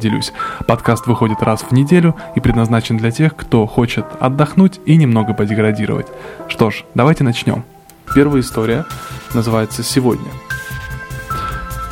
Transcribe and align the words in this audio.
делюсь. 0.00 0.32
Подкаст 0.68 1.08
выходит 1.08 1.42
раз 1.42 1.62
в 1.62 1.72
неделю 1.72 2.14
и 2.36 2.40
предназначен 2.40 2.96
для 2.96 3.10
тех, 3.10 3.34
кто 3.34 3.66
хочет 3.66 4.06
отдохнуть 4.20 4.78
и 4.86 4.94
немного 4.94 5.34
подеградировать. 5.34 6.06
Что 6.46 6.70
ж, 6.70 6.84
давайте 6.94 7.24
начнем. 7.24 7.64
Первая 8.14 8.42
история 8.42 8.84
называется 9.34 9.82
«Сегодня». 9.82 10.30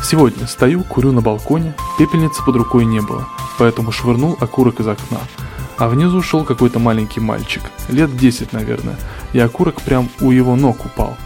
Сегодня 0.04 0.46
стою, 0.46 0.84
курю 0.84 1.10
на 1.10 1.20
балконе, 1.20 1.74
пепельницы 1.98 2.44
под 2.44 2.54
рукой 2.54 2.84
не 2.84 3.00
было, 3.00 3.26
поэтому 3.58 3.90
швырнул 3.90 4.38
окурок 4.38 4.78
из 4.78 4.86
окна. 4.86 5.18
А 5.76 5.88
внизу 5.88 6.22
шел 6.22 6.44
какой-то 6.44 6.78
маленький 6.78 7.18
мальчик, 7.18 7.62
лет 7.88 8.16
10, 8.16 8.52
наверное, 8.52 8.94
и 9.32 9.40
окурок 9.40 9.82
прям 9.82 10.08
у 10.20 10.30
его 10.30 10.54
ног 10.54 10.86
упал. 10.86 11.16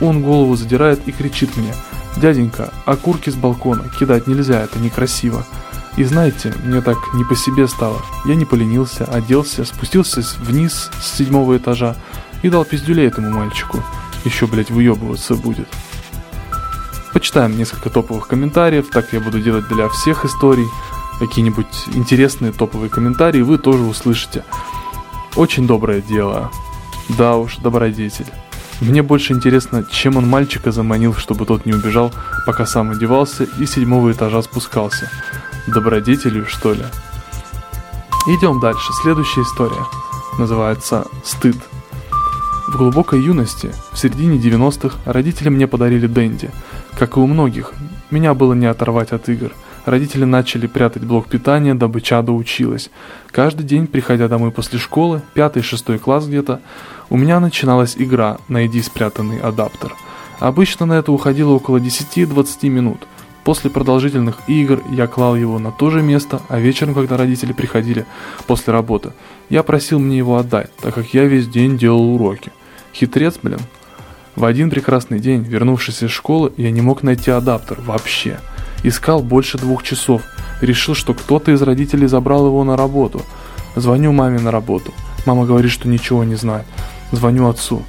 Он 0.00 0.22
голову 0.22 0.56
задирает 0.56 1.06
и 1.06 1.12
кричит 1.12 1.54
мне 1.58 1.74
«Дяденька, 2.16 2.72
окурки 2.86 3.28
с 3.28 3.34
балкона, 3.34 3.90
кидать 3.98 4.26
нельзя, 4.26 4.62
это 4.62 4.78
некрасиво». 4.78 5.44
И 5.96 6.04
знаете, 6.04 6.54
мне 6.64 6.80
так 6.80 6.96
не 7.14 7.24
по 7.24 7.34
себе 7.34 7.66
стало. 7.66 8.00
Я 8.24 8.34
не 8.34 8.44
поленился, 8.44 9.04
оделся, 9.04 9.64
спустился 9.64 10.22
вниз 10.38 10.90
с 11.00 11.16
седьмого 11.16 11.56
этажа 11.56 11.96
и 12.42 12.48
дал 12.48 12.64
пиздюлей 12.64 13.06
этому 13.06 13.30
мальчику. 13.30 13.82
Еще, 14.24 14.46
блять, 14.46 14.70
выебываться 14.70 15.34
будет. 15.34 15.68
Почитаем 17.12 17.56
несколько 17.56 17.90
топовых 17.90 18.28
комментариев, 18.28 18.88
так 18.90 19.12
я 19.12 19.20
буду 19.20 19.40
делать 19.40 19.66
для 19.68 19.88
всех 19.88 20.24
историй. 20.24 20.66
Какие-нибудь 21.18 21.88
интересные 21.94 22.52
топовые 22.52 22.88
комментарии 22.88 23.42
вы 23.42 23.58
тоже 23.58 23.82
услышите. 23.82 24.44
Очень 25.36 25.66
доброе 25.66 26.00
дело. 26.00 26.50
Да 27.10 27.36
уж, 27.36 27.56
добродетель. 27.56 28.26
Мне 28.80 29.02
больше 29.02 29.34
интересно, 29.34 29.84
чем 29.90 30.16
он 30.16 30.26
мальчика 30.26 30.72
заманил, 30.72 31.14
чтобы 31.14 31.44
тот 31.44 31.66
не 31.66 31.74
убежал, 31.74 32.14
пока 32.46 32.64
сам 32.64 32.92
одевался 32.92 33.44
и 33.58 33.66
седьмого 33.66 34.12
этажа 34.12 34.40
спускался 34.40 35.10
добродетелью, 35.66 36.46
что 36.46 36.72
ли. 36.72 36.84
Идем 38.26 38.60
дальше. 38.60 38.92
Следующая 39.02 39.42
история 39.42 39.84
называется 40.38 41.06
«Стыд». 41.24 41.56
В 42.68 42.76
глубокой 42.76 43.20
юности, 43.20 43.72
в 43.92 43.98
середине 43.98 44.38
90-х, 44.38 44.98
родители 45.04 45.48
мне 45.48 45.66
подарили 45.66 46.06
Дэнди. 46.06 46.50
Как 46.98 47.16
и 47.16 47.20
у 47.20 47.26
многих, 47.26 47.72
меня 48.10 48.34
было 48.34 48.54
не 48.54 48.66
оторвать 48.66 49.12
от 49.12 49.28
игр. 49.28 49.52
Родители 49.86 50.24
начали 50.24 50.66
прятать 50.66 51.02
блок 51.02 51.26
питания, 51.26 51.74
дабы 51.74 52.00
чадо 52.00 52.32
училась. 52.32 52.90
Каждый 53.30 53.64
день, 53.64 53.86
приходя 53.86 54.28
домой 54.28 54.50
после 54.50 54.78
школы, 54.78 55.22
пятый-шестой 55.34 55.98
класс 55.98 56.26
где-то, 56.26 56.60
у 57.08 57.16
меня 57.16 57.40
начиналась 57.40 57.96
игра 57.96 58.38
«Найди 58.48 58.82
спрятанный 58.82 59.40
адаптер». 59.40 59.94
Обычно 60.38 60.86
на 60.86 60.92
это 60.94 61.10
уходило 61.10 61.50
около 61.50 61.78
10-20 61.78 62.68
минут– 62.68 63.06
После 63.44 63.70
продолжительных 63.70 64.38
игр 64.48 64.82
я 64.90 65.06
клал 65.06 65.34
его 65.34 65.58
на 65.58 65.72
то 65.72 65.90
же 65.90 66.02
место, 66.02 66.42
а 66.48 66.58
вечером, 66.58 66.94
когда 66.94 67.16
родители 67.16 67.52
приходили 67.52 68.04
после 68.46 68.72
работы, 68.72 69.12
я 69.48 69.62
просил 69.62 69.98
мне 69.98 70.18
его 70.18 70.36
отдать, 70.36 70.70
так 70.76 70.94
как 70.94 71.14
я 71.14 71.24
весь 71.24 71.48
день 71.48 71.78
делал 71.78 72.14
уроки. 72.14 72.52
Хитрец, 72.92 73.38
блин. 73.42 73.60
В 74.36 74.44
один 74.44 74.70
прекрасный 74.70 75.20
день, 75.20 75.42
вернувшись 75.42 76.02
из 76.02 76.10
школы, 76.10 76.52
я 76.56 76.70
не 76.70 76.82
мог 76.82 77.02
найти 77.02 77.30
адаптер 77.30 77.80
вообще. 77.80 78.38
Искал 78.82 79.22
больше 79.22 79.58
двух 79.58 79.82
часов. 79.82 80.22
Решил, 80.60 80.94
что 80.94 81.14
кто-то 81.14 81.50
из 81.52 81.62
родителей 81.62 82.06
забрал 82.06 82.46
его 82.46 82.62
на 82.64 82.76
работу. 82.76 83.22
Звоню 83.74 84.12
маме 84.12 84.38
на 84.38 84.50
работу. 84.50 84.92
Мама 85.26 85.46
говорит, 85.46 85.70
что 85.70 85.88
ничего 85.88 86.24
не 86.24 86.36
знает. 86.36 86.66
Звоню 87.12 87.48
отцу. 87.48 87.82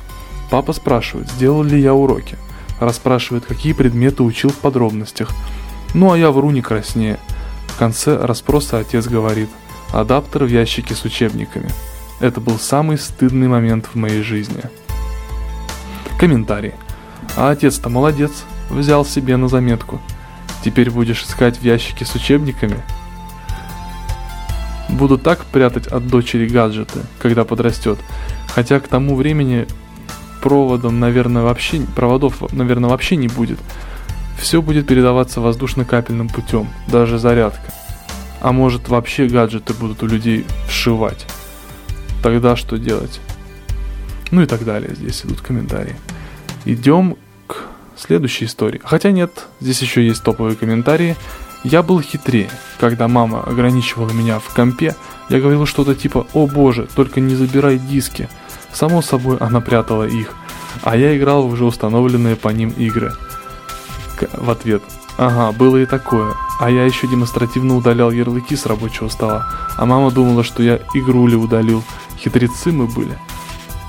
Папа 0.49 0.73
спрашивает, 0.73 1.29
сделал 1.29 1.63
ли 1.63 1.79
я 1.79 1.93
уроки 1.93 2.37
расспрашивает, 2.81 3.45
какие 3.45 3.73
предметы 3.73 4.23
учил 4.23 4.49
в 4.49 4.57
подробностях. 4.57 5.31
Ну 5.93 6.11
а 6.11 6.17
я 6.17 6.31
вру 6.31 6.51
не 6.51 6.61
краснее. 6.61 7.19
В 7.67 7.77
конце 7.77 8.17
расспроса 8.17 8.79
отец 8.79 9.07
говорит, 9.07 9.49
адаптер 9.93 10.45
в 10.45 10.49
ящике 10.49 10.95
с 10.95 11.05
учебниками. 11.05 11.69
Это 12.19 12.41
был 12.41 12.59
самый 12.59 12.97
стыдный 12.97 13.47
момент 13.47 13.85
в 13.85 13.95
моей 13.95 14.23
жизни. 14.23 14.63
Комментарий. 16.19 16.73
А 17.35 17.51
отец-то 17.51 17.89
молодец, 17.89 18.31
взял 18.69 19.05
себе 19.05 19.37
на 19.37 19.47
заметку. 19.47 20.01
Теперь 20.63 20.89
будешь 20.89 21.23
искать 21.23 21.57
в 21.57 21.63
ящике 21.63 22.05
с 22.05 22.15
учебниками? 22.15 22.77
Буду 24.89 25.17
так 25.17 25.45
прятать 25.45 25.87
от 25.87 26.07
дочери 26.07 26.47
гаджеты, 26.47 26.99
когда 27.19 27.45
подрастет. 27.45 27.99
Хотя 28.53 28.79
к 28.79 28.87
тому 28.87 29.15
времени 29.15 29.67
проводом, 30.41 30.99
наверное, 30.99 31.43
вообще, 31.43 31.81
проводов, 31.95 32.51
наверное, 32.51 32.89
вообще 32.89 33.15
не 33.15 33.27
будет. 33.27 33.59
Все 34.39 34.61
будет 34.61 34.87
передаваться 34.87 35.39
воздушно-капельным 35.39 36.27
путем, 36.27 36.67
даже 36.87 37.19
зарядка. 37.19 37.71
А 38.41 38.51
может 38.51 38.89
вообще 38.89 39.27
гаджеты 39.27 39.73
будут 39.73 40.01
у 40.03 40.07
людей 40.07 40.45
вшивать. 40.67 41.27
Тогда 42.23 42.55
что 42.55 42.77
делать? 42.77 43.21
Ну 44.31 44.41
и 44.41 44.45
так 44.45 44.65
далее, 44.65 44.95
здесь 44.95 45.23
идут 45.23 45.41
комментарии. 45.41 45.95
Идем 46.65 47.17
к 47.47 47.67
следующей 47.95 48.45
истории. 48.45 48.81
Хотя 48.83 49.11
нет, 49.11 49.47
здесь 49.59 49.81
еще 49.81 50.05
есть 50.05 50.23
топовые 50.23 50.55
комментарии. 50.55 51.15
Я 51.63 51.83
был 51.83 52.01
хитрее. 52.01 52.49
Когда 52.79 53.07
мама 53.07 53.43
ограничивала 53.43 54.11
меня 54.11 54.39
в 54.39 54.53
компе, 54.53 54.95
я 55.29 55.39
говорил 55.39 55.67
что-то 55.67 55.93
типа 55.93 56.25
«О 56.33 56.47
боже, 56.47 56.87
только 56.95 57.19
не 57.19 57.35
забирай 57.35 57.77
диски», 57.77 58.27
Само 58.73 59.01
собой, 59.01 59.37
она 59.37 59.61
прятала 59.61 60.03
их, 60.03 60.33
а 60.83 60.95
я 60.95 61.17
играл 61.17 61.43
в 61.43 61.53
уже 61.53 61.65
установленные 61.65 62.35
по 62.35 62.49
ним 62.49 62.69
игры. 62.69 63.13
К 64.17 64.27
в 64.37 64.49
ответ. 64.49 64.81
Ага, 65.17 65.51
было 65.51 65.77
и 65.77 65.85
такое. 65.85 66.33
А 66.59 66.69
я 66.69 66.85
еще 66.85 67.07
демонстративно 67.07 67.75
удалял 67.75 68.11
ярлыки 68.11 68.55
с 68.55 68.65
рабочего 68.65 69.09
стола. 69.09 69.45
А 69.77 69.85
мама 69.85 70.11
думала, 70.11 70.43
что 70.43 70.63
я 70.63 70.79
игру 70.93 71.27
ли 71.27 71.35
удалил. 71.35 71.83
Хитрецы 72.17 72.71
мы 72.71 72.87
были. 72.87 73.17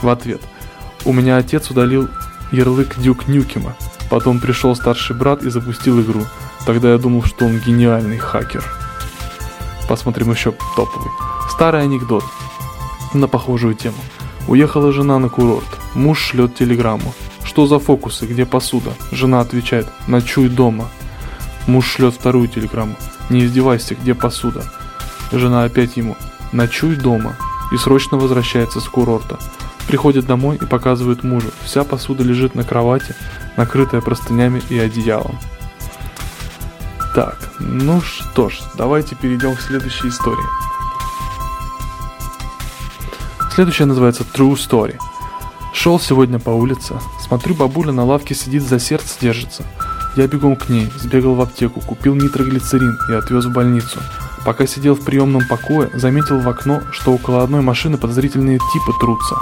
В 0.03 0.09
ответ. 0.09 0.43
У 1.04 1.12
меня 1.12 1.37
отец 1.37 1.70
удалил 1.70 2.09
ярлык 2.50 2.99
Дюк 2.99 3.28
Нюкема. 3.28 3.76
Потом 4.10 4.41
пришел 4.41 4.76
старший 4.76 5.16
брат 5.16 5.43
и 5.43 5.50
запустил 5.50 6.00
игру. 6.03 6.26
Тогда 6.66 6.93
я 6.93 6.99
думал, 6.99 7.22
что 7.22 7.47
он 7.47 7.59
гениальный 7.59 8.19
хакер. 8.19 8.64
Посмотрим 9.88 10.31
еще 10.31 10.53
топовый. 10.76 11.10
Старый 11.50 11.82
анекдот 11.82 12.25
на 13.14 13.26
похожую 13.26 13.75
тему. 13.75 13.97
Уехала 14.49 14.93
жена 14.93 15.19
на 15.19 15.29
курорт. 15.29 15.69
Муж 15.95 16.19
шлет 16.19 16.55
телеграмму. 16.55 17.15
Что 17.45 17.67
за 17.67 17.79
фокусы, 17.79 18.27
где 18.27 18.47
посуда? 18.47 18.93
Жена 19.11 19.41
отвечает, 19.41 19.89
ночуй 20.07 20.49
дома. 20.49 20.89
Муж 21.67 21.87
шлет 21.87 22.15
вторую 22.15 22.49
телеграмму. 22.49 22.97
Не 23.31 23.45
издевайся, 23.45 23.95
где 23.95 24.15
посуда? 24.15 24.65
Жена 25.31 25.65
опять 25.65 25.97
ему, 25.97 26.17
ночуй 26.53 26.97
дома. 26.97 27.37
И 27.73 27.77
срочно 27.77 28.19
возвращается 28.19 28.81
с 28.81 28.85
курорта. 28.85 29.39
Приходит 29.87 30.27
домой 30.27 30.59
и 30.61 30.67
показывает 30.67 31.25
мужу. 31.25 31.51
Вся 31.65 31.85
посуда 31.85 32.23
лежит 32.23 32.55
на 32.55 32.65
кровати, 32.65 33.15
накрытая 33.57 34.01
простынями 34.01 34.63
и 34.69 34.79
одеялом. 34.79 35.39
Так, 37.15 37.53
ну 37.59 38.01
что 38.01 38.49
ж, 38.49 38.61
давайте 38.77 39.15
перейдем 39.15 39.55
к 39.55 39.61
следующей 39.61 40.09
истории. 40.09 40.72
Следующая 43.55 43.85
называется 43.85 44.23
True 44.23 44.55
Story. 44.55 44.97
Шел 45.75 46.01
сегодня 46.01 46.39
по 46.39 46.49
улице, 46.49 46.95
смотрю, 47.21 47.55
бабуля 47.55 47.93
на 47.93 48.03
лавке 48.03 48.35
сидит, 48.35 48.63
за 48.63 48.81
сердце 48.81 49.15
держится. 49.21 49.63
Я 50.17 50.27
бегом 50.27 50.57
к 50.57 50.71
ней, 50.71 50.91
сбегал 50.97 51.35
в 51.35 51.41
аптеку, 51.43 51.81
купил 51.81 52.15
нитроглицерин 52.15 52.97
и 53.11 53.12
отвез 53.12 53.45
в 53.45 53.53
больницу. 53.53 54.01
Пока 54.47 54.67
сидел 54.67 54.95
в 54.95 55.05
приемном 55.05 55.43
покое, 55.51 55.91
заметил 55.93 56.41
в 56.41 56.49
окно, 56.49 56.81
что 56.93 57.12
около 57.12 57.43
одной 57.43 57.61
машины 57.61 57.99
подозрительные 57.99 58.59
типы 58.59 58.99
трутся. 58.99 59.37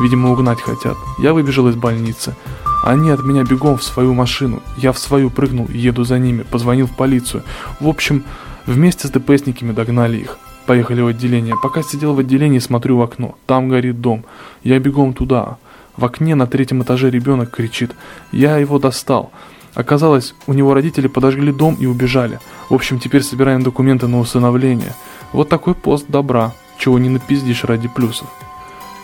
Видимо, 0.00 0.30
угнать 0.30 0.60
хотят. 0.60 0.96
Я 1.18 1.32
выбежал 1.32 1.66
из 1.68 1.74
больницы. 1.74 2.36
Они 2.84 3.10
от 3.10 3.24
меня 3.24 3.42
бегом 3.42 3.76
в 3.76 3.82
свою 3.82 4.14
машину. 4.14 4.62
Я 4.76 4.92
в 4.92 5.00
свою 5.00 5.30
прыгнул 5.30 5.66
и 5.66 5.78
еду 5.78 6.04
за 6.04 6.20
ними. 6.20 6.44
Позвонил 6.44 6.86
в 6.86 6.96
полицию. 6.96 7.42
В 7.80 7.88
общем, 7.88 8.22
вместе 8.66 9.08
с 9.08 9.10
ДПСниками 9.10 9.72
догнали 9.72 10.18
их. 10.18 10.38
Поехали 10.68 11.00
в 11.00 11.06
отделение. 11.06 11.54
Пока 11.62 11.82
сидел 11.82 12.12
в 12.12 12.18
отделении, 12.18 12.58
смотрю 12.58 12.98
в 12.98 13.02
окно. 13.02 13.38
Там 13.46 13.70
горит 13.70 14.02
дом. 14.02 14.26
Я 14.62 14.78
бегом 14.78 15.14
туда. 15.14 15.56
В 15.96 16.04
окне 16.04 16.34
на 16.34 16.46
третьем 16.46 16.82
этаже 16.82 17.08
ребенок 17.08 17.52
кричит. 17.52 17.92
Я 18.32 18.58
его 18.58 18.78
достал. 18.78 19.32
Оказалось, 19.72 20.34
у 20.46 20.52
него 20.52 20.74
родители 20.74 21.06
подожгли 21.06 21.52
дом 21.52 21.74
и 21.80 21.86
убежали. 21.86 22.38
В 22.68 22.74
общем, 22.74 23.00
теперь 23.00 23.22
собираем 23.22 23.62
документы 23.62 24.08
на 24.08 24.20
усыновление. 24.20 24.92
Вот 25.32 25.48
такой 25.48 25.74
пост 25.74 26.04
добра, 26.06 26.52
чего 26.78 26.98
не 26.98 27.08
напиздишь 27.08 27.64
ради 27.64 27.88
плюсов. 27.88 28.28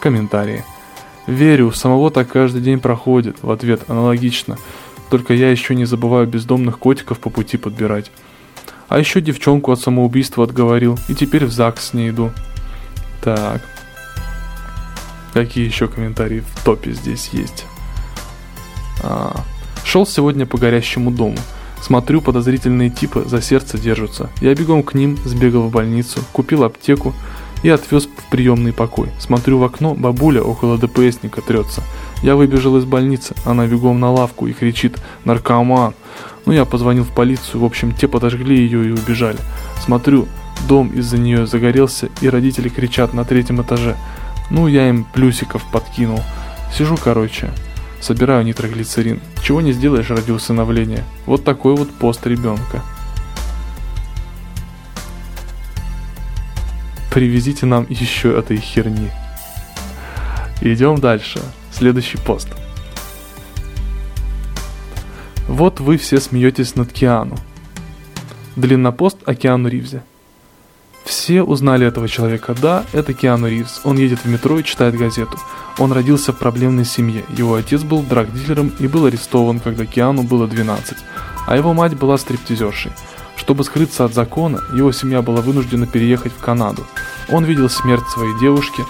Комментарии. 0.02 0.66
Верю, 1.26 1.72
самого 1.72 2.10
так 2.10 2.28
каждый 2.28 2.60
день 2.60 2.78
проходит. 2.78 3.38
В 3.40 3.50
ответ 3.50 3.84
аналогично. 3.88 4.58
Только 5.08 5.32
я 5.32 5.50
еще 5.50 5.74
не 5.74 5.86
забываю 5.86 6.26
бездомных 6.26 6.78
котиков 6.78 7.18
по 7.20 7.30
пути 7.30 7.56
подбирать. 7.56 8.10
А 8.88 8.98
еще 8.98 9.20
девчонку 9.20 9.72
от 9.72 9.80
самоубийства 9.80 10.44
отговорил, 10.44 10.98
и 11.08 11.14
теперь 11.14 11.46
в 11.46 11.52
ЗАГС 11.52 11.88
с 11.88 11.92
ней 11.94 12.10
иду. 12.10 12.30
Так. 13.22 13.62
Какие 15.32 15.66
еще 15.66 15.88
комментарии 15.88 16.40
в 16.40 16.64
топе 16.64 16.92
здесь 16.92 17.30
есть? 17.32 17.64
А, 19.02 19.42
шел 19.84 20.06
сегодня 20.06 20.46
по 20.46 20.58
горящему 20.58 21.10
дому. 21.10 21.38
Смотрю, 21.82 22.22
подозрительные 22.22 22.88
типы 22.88 23.24
за 23.26 23.42
сердце 23.42 23.76
держатся. 23.76 24.30
Я 24.40 24.54
бегом 24.54 24.82
к 24.82 24.94
ним, 24.94 25.18
сбегал 25.24 25.62
в 25.62 25.70
больницу, 25.70 26.20
купил 26.32 26.64
аптеку 26.64 27.12
и 27.62 27.68
отвез 27.68 28.06
в 28.06 28.30
приемный 28.30 28.72
покой. 28.72 29.10
Смотрю 29.18 29.58
в 29.58 29.64
окно, 29.64 29.94
бабуля 29.94 30.42
около 30.42 30.78
ДПСника 30.78 31.42
трется. 31.42 31.82
Я 32.22 32.36
выбежал 32.36 32.78
из 32.78 32.84
больницы, 32.84 33.34
она 33.44 33.66
бегом 33.66 34.00
на 34.00 34.10
лавку 34.10 34.46
и 34.46 34.52
кричит 34.52 34.98
«Наркоман!». 35.24 35.94
Ну, 36.46 36.52
я 36.52 36.64
позвонил 36.64 37.04
в 37.04 37.14
полицию, 37.14 37.60
в 37.60 37.64
общем, 37.64 37.92
те 37.92 38.06
подожгли 38.06 38.56
ее 38.56 38.88
и 38.88 38.90
убежали. 38.90 39.38
Смотрю, 39.82 40.28
дом 40.68 40.88
из-за 40.88 41.18
нее 41.18 41.46
загорелся, 41.46 42.10
и 42.20 42.28
родители 42.28 42.68
кричат 42.68 43.14
на 43.14 43.24
третьем 43.24 43.62
этаже. 43.62 43.96
Ну, 44.50 44.66
я 44.66 44.88
им 44.88 45.04
плюсиков 45.04 45.64
подкинул. 45.72 46.20
Сижу, 46.76 46.96
короче, 47.02 47.50
собираю 48.00 48.44
нитроглицерин. 48.44 49.20
Чего 49.42 49.60
не 49.60 49.72
сделаешь 49.72 50.10
ради 50.10 50.32
усыновления. 50.32 51.04
Вот 51.24 51.44
такой 51.44 51.74
вот 51.76 51.90
пост 51.90 52.26
ребенка. 52.26 52.82
Привезите 57.12 57.64
нам 57.64 57.86
еще 57.88 58.36
этой 58.36 58.56
херни. 58.58 59.10
Идем 60.60 60.96
дальше. 60.96 61.40
Следующий 61.70 62.18
пост. 62.18 62.48
Вот 65.54 65.78
вы 65.78 65.98
все 65.98 66.18
смеетесь 66.18 66.74
над 66.74 66.92
Киану. 66.92 67.36
Длиннопост 68.56 69.18
о 69.24 69.36
Киану 69.36 69.68
Ривзе. 69.68 70.02
Все 71.04 71.44
узнали 71.44 71.86
этого 71.86 72.08
человека. 72.08 72.56
Да, 72.60 72.84
это 72.92 73.12
Киану 73.14 73.46
Ривз. 73.46 73.82
Он 73.84 73.96
едет 73.96 74.18
в 74.24 74.28
метро 74.28 74.58
и 74.58 74.64
читает 74.64 74.96
газету. 74.96 75.38
Он 75.78 75.92
родился 75.92 76.32
в 76.32 76.38
проблемной 76.38 76.84
семье. 76.84 77.22
Его 77.38 77.54
отец 77.54 77.82
был 77.82 78.02
драгдилером 78.02 78.72
и 78.80 78.88
был 78.88 79.06
арестован, 79.06 79.60
когда 79.60 79.86
Киану 79.86 80.24
было 80.24 80.48
12. 80.48 80.96
А 81.46 81.56
его 81.56 81.72
мать 81.72 81.96
была 81.96 82.18
стриптизершей. 82.18 82.90
Чтобы 83.36 83.62
скрыться 83.62 84.04
от 84.04 84.12
закона, 84.12 84.58
его 84.74 84.90
семья 84.90 85.22
была 85.22 85.40
вынуждена 85.40 85.86
переехать 85.86 86.32
в 86.32 86.40
Канаду. 86.40 86.84
Он 87.30 87.44
видел 87.44 87.70
смерть 87.70 88.08
своей 88.12 88.36
девушки. 88.40 88.82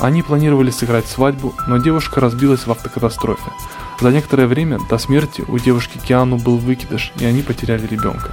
Они 0.00 0.22
планировали 0.22 0.70
сыграть 0.70 1.08
свадьбу, 1.08 1.52
но 1.68 1.76
девушка 1.76 2.22
разбилась 2.22 2.66
в 2.66 2.70
автокатастрофе. 2.70 3.52
За 4.00 4.10
некоторое 4.10 4.46
время 4.46 4.78
до 4.90 4.98
смерти 4.98 5.42
у 5.48 5.58
девушки 5.58 5.98
Киану 5.98 6.36
был 6.36 6.58
выкидыш, 6.58 7.12
и 7.18 7.24
они 7.24 7.42
потеряли 7.42 7.86
ребенка. 7.86 8.30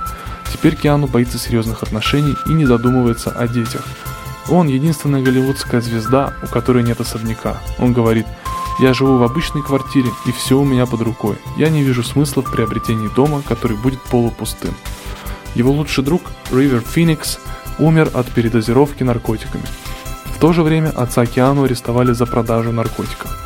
Теперь 0.51 0.75
Киану 0.75 1.07
боится 1.07 1.37
серьезных 1.37 1.83
отношений 1.83 2.35
и 2.47 2.53
не 2.53 2.65
задумывается 2.65 3.31
о 3.31 3.47
детях. 3.47 3.85
Он 4.49 4.67
единственная 4.67 5.21
голливудская 5.21 5.79
звезда, 5.79 6.33
у 6.43 6.47
которой 6.47 6.83
нет 6.83 6.99
особняка. 6.99 7.61
Он 7.79 7.93
говорит, 7.93 8.27
я 8.79 8.93
живу 8.93 9.17
в 9.17 9.23
обычной 9.23 9.61
квартире 9.61 10.09
и 10.25 10.31
все 10.31 10.59
у 10.59 10.65
меня 10.65 10.85
под 10.85 11.01
рукой. 11.01 11.37
Я 11.57 11.69
не 11.69 11.83
вижу 11.83 12.03
смысла 12.03 12.41
в 12.41 12.51
приобретении 12.51 13.07
дома, 13.15 13.41
который 13.47 13.77
будет 13.77 14.01
полупустым. 14.01 14.75
Его 15.55 15.71
лучший 15.71 16.03
друг, 16.03 16.23
Ривер 16.51 16.81
Феникс, 16.81 17.39
умер 17.79 18.09
от 18.13 18.27
передозировки 18.27 19.03
наркотиками. 19.03 19.63
В 20.25 20.39
то 20.39 20.51
же 20.51 20.63
время 20.63 20.89
отца 20.89 21.25
Киану 21.25 21.63
арестовали 21.63 22.11
за 22.11 22.25
продажу 22.25 22.71
наркотиков. 22.71 23.42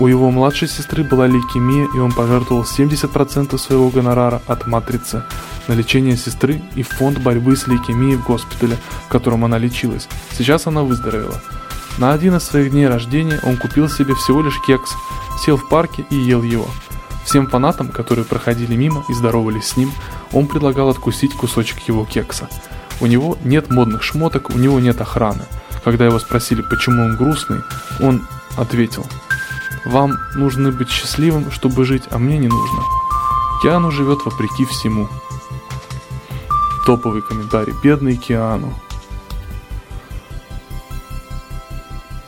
У 0.00 0.06
его 0.06 0.30
младшей 0.30 0.68
сестры 0.68 1.02
была 1.02 1.26
лейкемия, 1.26 1.88
и 1.92 1.98
он 1.98 2.12
пожертвовал 2.12 2.62
70% 2.62 3.58
своего 3.58 3.90
гонорара 3.90 4.40
от 4.46 4.66
матрицы 4.68 5.24
на 5.66 5.72
лечение 5.72 6.16
сестры 6.16 6.62
и 6.76 6.84
фонд 6.84 7.18
борьбы 7.18 7.56
с 7.56 7.66
лейкемией 7.66 8.16
в 8.16 8.24
госпитале, 8.24 8.76
в 9.06 9.08
котором 9.08 9.44
она 9.44 9.58
лечилась. 9.58 10.08
Сейчас 10.30 10.68
она 10.68 10.82
выздоровела. 10.82 11.42
На 11.98 12.12
один 12.12 12.36
из 12.36 12.44
своих 12.44 12.70
дней 12.70 12.86
рождения 12.86 13.40
он 13.42 13.56
купил 13.56 13.88
себе 13.88 14.14
всего 14.14 14.40
лишь 14.40 14.60
кекс, 14.64 14.92
сел 15.44 15.56
в 15.56 15.68
парке 15.68 16.06
и 16.10 16.14
ел 16.14 16.44
его. 16.44 16.68
Всем 17.24 17.48
фанатам, 17.48 17.88
которые 17.88 18.24
проходили 18.24 18.76
мимо 18.76 19.04
и 19.08 19.14
здоровались 19.14 19.70
с 19.70 19.76
ним, 19.76 19.90
он 20.32 20.46
предлагал 20.46 20.90
откусить 20.90 21.34
кусочек 21.34 21.80
его 21.88 22.04
кекса. 22.04 22.48
У 23.00 23.06
него 23.06 23.36
нет 23.42 23.68
модных 23.68 24.04
шмоток, 24.04 24.50
у 24.50 24.58
него 24.58 24.78
нет 24.78 25.00
охраны. 25.00 25.42
Когда 25.84 26.06
его 26.06 26.20
спросили, 26.20 26.62
почему 26.62 27.02
он 27.02 27.16
грустный, 27.16 27.60
он 28.00 28.26
ответил, 28.56 29.04
«Вам 29.88 30.18
нужно 30.36 30.70
быть 30.70 30.90
счастливым, 30.90 31.50
чтобы 31.50 31.84
жить, 31.84 32.04
а 32.10 32.18
мне 32.18 32.38
не 32.38 32.48
нужно». 32.48 32.82
Киану 33.62 33.90
живет 33.90 34.24
вопреки 34.24 34.64
всему. 34.66 35.08
Топовый 36.86 37.22
комментарий. 37.22 37.74
Бедный 37.82 38.16
Киану. 38.16 38.72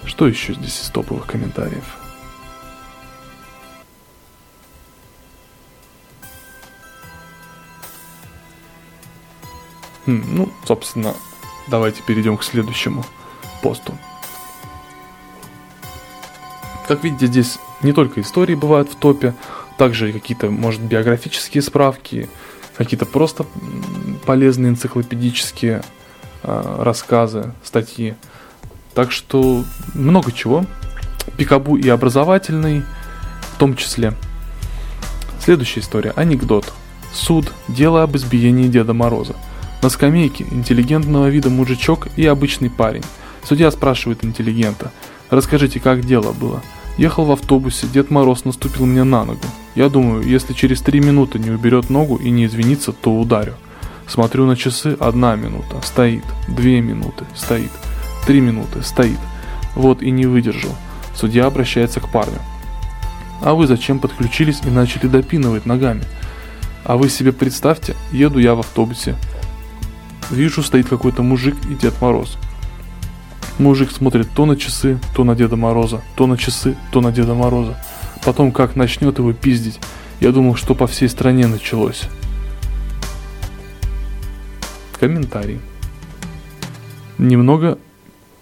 Что 0.04 0.26
еще 0.26 0.54
здесь 0.54 0.82
из 0.82 0.88
топовых 0.90 1.26
комментариев? 1.26 1.84
Хм, 10.06 10.24
ну, 10.26 10.52
собственно, 10.64 11.14
давайте 11.68 12.02
перейдем 12.02 12.36
к 12.36 12.42
следующему 12.42 13.04
посту. 13.62 13.96
Как 16.90 17.04
видите, 17.04 17.28
здесь 17.28 17.60
не 17.84 17.92
только 17.92 18.20
истории 18.20 18.56
бывают 18.56 18.90
в 18.90 18.96
топе, 18.96 19.32
также 19.78 20.12
какие-то, 20.12 20.50
может, 20.50 20.80
биографические 20.80 21.62
справки, 21.62 22.28
какие-то 22.76 23.06
просто 23.06 23.46
полезные 24.26 24.70
энциклопедические 24.70 25.84
э, 26.42 26.76
рассказы, 26.80 27.52
статьи. 27.62 28.16
Так 28.92 29.12
что 29.12 29.62
много 29.94 30.32
чего. 30.32 30.64
Пикабу 31.36 31.76
и 31.76 31.88
образовательный 31.88 32.82
в 33.52 33.58
том 33.60 33.76
числе. 33.76 34.12
Следующая 35.38 35.82
история. 35.82 36.12
Анекдот. 36.16 36.72
Суд. 37.12 37.52
Дело 37.68 38.02
об 38.02 38.16
избиении 38.16 38.66
Деда 38.66 38.94
Мороза. 38.94 39.36
На 39.80 39.90
скамейке 39.90 40.44
интеллигентного 40.50 41.28
вида 41.28 41.50
мужичок 41.50 42.08
и 42.16 42.26
обычный 42.26 42.68
парень. 42.68 43.04
Судья 43.44 43.70
спрашивает 43.70 44.24
интеллигента. 44.24 44.90
Расскажите, 45.30 45.78
как 45.78 46.04
дело 46.04 46.32
было? 46.32 46.60
Ехал 46.96 47.24
в 47.24 47.32
автобусе, 47.32 47.86
Дед 47.86 48.10
Мороз 48.10 48.44
наступил 48.44 48.86
мне 48.86 49.04
на 49.04 49.24
ногу. 49.24 49.40
Я 49.74 49.88
думаю, 49.88 50.22
если 50.22 50.52
через 50.52 50.80
три 50.80 51.00
минуты 51.00 51.38
не 51.38 51.50
уберет 51.50 51.90
ногу 51.90 52.16
и 52.16 52.30
не 52.30 52.46
извинится, 52.46 52.92
то 52.92 53.18
ударю. 53.18 53.54
Смотрю 54.06 54.46
на 54.46 54.56
часы, 54.56 54.96
одна 54.98 55.36
минута, 55.36 55.80
стоит, 55.82 56.24
две 56.48 56.80
минуты, 56.80 57.24
стоит, 57.34 57.70
три 58.26 58.40
минуты, 58.40 58.82
стоит. 58.82 59.18
Вот 59.76 60.02
и 60.02 60.10
не 60.10 60.26
выдержал. 60.26 60.74
Судья 61.14 61.46
обращается 61.46 62.00
к 62.00 62.10
парню. 62.10 62.40
А 63.40 63.54
вы 63.54 63.66
зачем 63.66 64.00
подключились 64.00 64.60
и 64.64 64.70
начали 64.70 65.06
допинывать 65.06 65.64
ногами? 65.64 66.02
А 66.84 66.96
вы 66.96 67.08
себе 67.08 67.32
представьте, 67.32 67.94
еду 68.10 68.38
я 68.38 68.54
в 68.54 68.60
автобусе. 68.60 69.16
Вижу, 70.30 70.62
стоит 70.62 70.88
какой-то 70.88 71.22
мужик 71.22 71.54
и 71.70 71.74
Дед 71.74 72.00
Мороз. 72.00 72.36
Мужик 73.60 73.90
смотрит 73.92 74.26
то 74.34 74.46
на 74.46 74.56
часы, 74.56 74.98
то 75.14 75.22
на 75.22 75.36
Деда 75.36 75.54
Мороза, 75.54 76.00
то 76.16 76.26
на 76.26 76.38
часы, 76.38 76.78
то 76.92 77.02
на 77.02 77.12
Деда 77.12 77.34
Мороза. 77.34 77.76
Потом 78.24 78.52
как 78.52 78.74
начнет 78.74 79.18
его 79.18 79.34
пиздить. 79.34 79.78
Я 80.18 80.32
думал, 80.32 80.56
что 80.56 80.74
по 80.74 80.86
всей 80.86 81.10
стране 81.10 81.46
началось. 81.46 82.04
Комментарий. 84.98 85.60
Немного 87.18 87.76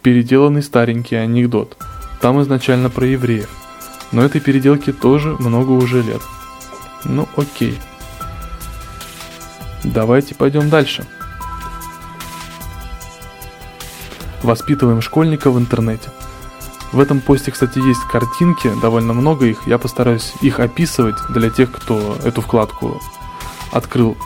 переделанный 0.03 0.63
старенький 0.63 1.17
анекдот. 1.17 1.77
Там 2.21 2.41
изначально 2.43 2.89
про 2.89 3.05
евреев. 3.05 3.51
Но 4.13 4.23
этой 4.23 4.41
переделки 4.41 4.93
тоже 4.93 5.35
много 5.41 5.73
уже 5.73 6.01
лет. 6.01 6.23
Ну 7.05 7.29
окей. 7.37 7.77
Давайте 9.83 10.37
пойдем 10.37 10.71
дальше. 10.71 11.05
Воспитываем 14.43 15.03
школьника 15.03 15.51
в 15.51 15.59
интернете. 15.59 16.11
В 16.93 17.01
этом 17.01 17.21
посте, 17.21 17.51
кстати, 17.51 17.79
есть 17.79 18.01
картинки, 18.11 18.73
довольно 18.81 19.13
много 19.13 19.47
их. 19.47 19.67
Я 19.67 19.79
постараюсь 19.79 20.33
их 20.41 20.59
описывать 20.59 21.17
для 21.29 21.51
тех, 21.51 21.71
кто 21.71 22.17
эту 22.25 22.41
вкладку 22.41 23.01
открыл, 23.73 24.17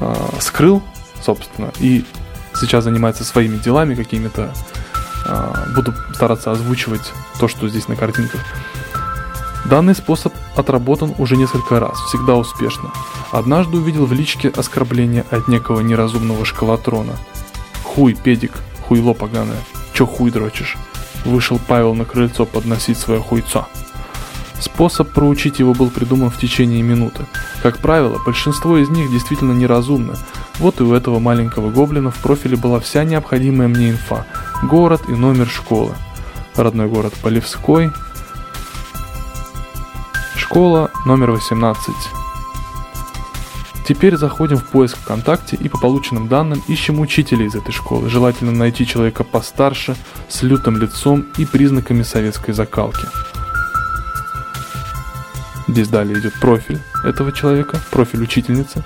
э, 0.00 0.14
скрыл, 0.40 0.82
собственно, 1.22 1.70
и 1.78 2.04
сейчас 2.58 2.84
занимается 2.84 3.24
своими 3.24 3.56
делами 3.58 3.94
какими-то. 3.94 4.52
Э, 5.26 5.54
буду 5.76 5.94
стараться 6.14 6.50
озвучивать 6.50 7.12
то, 7.38 7.46
что 7.46 7.68
здесь 7.68 7.86
на 7.86 7.94
картинках. 7.94 8.40
Данный 9.66 9.94
способ 9.94 10.34
отработан 10.56 11.14
уже 11.18 11.36
несколько 11.36 11.78
раз, 11.78 11.96
всегда 12.00 12.34
успешно. 12.34 12.90
Однажды 13.30 13.76
увидел 13.76 14.06
в 14.06 14.12
личке 14.12 14.48
оскорбление 14.48 15.24
от 15.30 15.46
некого 15.46 15.80
неразумного 15.80 16.44
шкалатрона. 16.44 17.12
Хуй, 17.84 18.14
педик, 18.14 18.52
хуйло 18.92 19.14
поганое. 19.14 19.56
Чё 19.94 20.04
хуй 20.04 20.30
дрочишь? 20.30 20.76
Вышел 21.24 21.58
Павел 21.66 21.94
на 21.94 22.04
крыльцо 22.04 22.44
подносить 22.44 22.98
свое 22.98 23.20
хуйцо. 23.20 23.66
Способ 24.60 25.10
проучить 25.12 25.60
его 25.60 25.72
был 25.72 25.88
придуман 25.88 26.30
в 26.30 26.38
течение 26.38 26.82
минуты. 26.82 27.24
Как 27.62 27.78
правило, 27.78 28.20
большинство 28.26 28.76
из 28.76 28.90
них 28.90 29.10
действительно 29.10 29.52
неразумны. 29.52 30.12
Вот 30.58 30.80
и 30.80 30.82
у 30.82 30.92
этого 30.92 31.20
маленького 31.20 31.70
гоблина 31.70 32.10
в 32.10 32.18
профиле 32.18 32.58
была 32.58 32.80
вся 32.80 33.04
необходимая 33.04 33.66
мне 33.66 33.92
инфа. 33.92 34.26
Город 34.62 35.00
и 35.08 35.12
номер 35.12 35.48
школы. 35.48 35.94
Родной 36.54 36.88
город 36.88 37.14
Полевской. 37.22 37.90
Школа 40.36 40.90
номер 41.06 41.30
18. 41.30 41.94
Теперь 43.86 44.16
заходим 44.16 44.58
в 44.58 44.64
поиск 44.66 44.96
ВКонтакте 44.98 45.56
и 45.56 45.68
по 45.68 45.78
полученным 45.78 46.28
данным 46.28 46.62
ищем 46.68 47.00
учителя 47.00 47.44
из 47.44 47.54
этой 47.54 47.72
школы. 47.72 48.08
Желательно 48.08 48.52
найти 48.52 48.86
человека 48.86 49.24
постарше, 49.24 49.96
с 50.28 50.42
лютым 50.42 50.76
лицом 50.76 51.26
и 51.36 51.44
признаками 51.44 52.02
советской 52.02 52.52
закалки. 52.52 53.06
Здесь 55.66 55.88
далее 55.88 56.18
идет 56.18 56.34
профиль 56.40 56.80
этого 57.04 57.32
человека, 57.32 57.80
профиль 57.90 58.22
учительницы. 58.22 58.84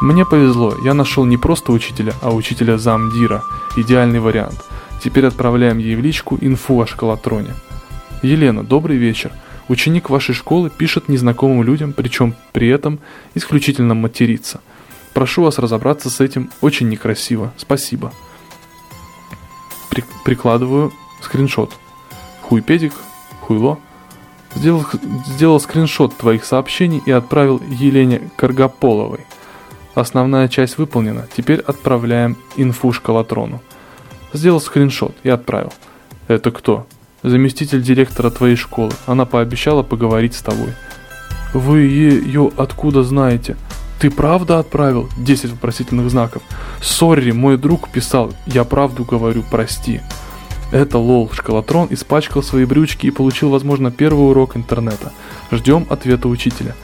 Мне 0.00 0.24
повезло, 0.24 0.74
я 0.84 0.94
нашел 0.94 1.24
не 1.24 1.36
просто 1.36 1.72
учителя, 1.72 2.14
а 2.22 2.30
учителя 2.30 2.78
замдира. 2.78 3.42
Идеальный 3.76 4.20
вариант. 4.20 4.64
Теперь 5.02 5.26
отправляем 5.26 5.78
ей 5.78 5.96
в 5.96 6.00
личку 6.00 6.38
инфу 6.40 6.80
о 6.80 6.86
школотроне. 6.86 7.54
Елена, 8.22 8.64
добрый 8.64 8.96
вечер. 8.96 9.30
Ученик 9.68 10.08
вашей 10.08 10.34
школы 10.34 10.70
пишет 10.70 11.08
незнакомым 11.08 11.62
людям, 11.62 11.92
причем 11.92 12.34
при 12.52 12.68
этом 12.68 13.00
исключительно 13.34 13.94
матерится. 13.94 14.60
Прошу 15.12 15.42
вас 15.42 15.58
разобраться 15.58 16.10
с 16.10 16.20
этим 16.20 16.50
очень 16.60 16.88
некрасиво. 16.88 17.52
Спасибо. 17.56 18.12
При- 19.90 20.04
прикладываю 20.24 20.92
скриншот. 21.20 21.74
Хуйпедик, 22.42 22.94
хуйло. 23.42 23.78
Сделал, 24.54 24.86
сделал 25.26 25.60
скриншот 25.60 26.16
твоих 26.16 26.44
сообщений 26.44 27.02
и 27.04 27.10
отправил 27.10 27.60
Елене 27.68 28.30
Каргополовой. 28.36 29.26
Основная 29.94 30.48
часть 30.48 30.78
выполнена. 30.78 31.26
Теперь 31.36 31.60
отправляем 31.60 32.36
инфу 32.56 32.92
школотрону. 32.92 33.60
Сделал 34.32 34.60
скриншот 34.60 35.14
и 35.22 35.28
отправил. 35.28 35.72
Это 36.28 36.50
кто? 36.50 36.86
Заместитель 37.22 37.82
директора 37.82 38.30
твоей 38.30 38.56
школы. 38.56 38.92
Она 39.06 39.24
пообещала 39.24 39.82
поговорить 39.82 40.34
с 40.34 40.42
тобой. 40.42 40.72
Вы 41.54 41.80
ее 41.80 42.50
откуда 42.56 43.02
знаете? 43.02 43.56
Ты 44.00 44.10
правда 44.10 44.58
отправил? 44.58 45.08
10 45.18 45.50
вопросительных 45.52 46.10
знаков. 46.10 46.42
Сорри, 46.80 47.32
мой 47.32 47.56
друг 47.56 47.88
писал. 47.88 48.32
Я 48.46 48.64
правду 48.64 49.04
говорю, 49.04 49.42
прости. 49.50 50.00
Это 50.70 50.98
лол. 50.98 51.30
Школотрон 51.32 51.88
испачкал 51.90 52.42
свои 52.42 52.64
брючки 52.64 53.06
и 53.06 53.10
получил, 53.10 53.50
возможно, 53.50 53.90
первый 53.90 54.30
урок 54.30 54.56
интернета. 54.56 55.12
Ждем 55.50 55.86
ответа 55.88 56.28
учителя. 56.28 56.76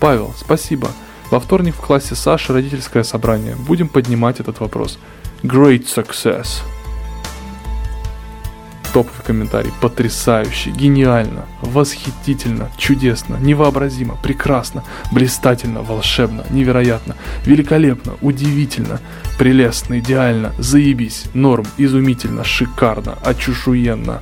Павел, 0.00 0.32
спасибо. 0.36 0.88
Во 1.30 1.40
вторник 1.40 1.74
в 1.74 1.80
классе 1.80 2.14
Саши 2.14 2.52
родительское 2.52 3.02
собрание. 3.02 3.56
Будем 3.56 3.88
поднимать 3.88 4.40
этот 4.40 4.60
вопрос. 4.60 4.98
Great 5.42 5.86
success 5.86 6.62
топовый 8.92 9.22
комментарий. 9.24 9.72
Потрясающе, 9.80 10.70
гениально, 10.70 11.46
восхитительно, 11.60 12.70
чудесно, 12.76 13.36
невообразимо, 13.36 14.16
прекрасно, 14.22 14.84
блистательно, 15.10 15.82
волшебно, 15.82 16.44
невероятно, 16.50 17.16
великолепно, 17.44 18.14
удивительно, 18.20 19.00
прелестно, 19.38 19.98
идеально, 19.98 20.52
заебись, 20.58 21.24
норм, 21.34 21.66
изумительно, 21.78 22.44
шикарно, 22.44 23.18
очушуенно 23.24 24.20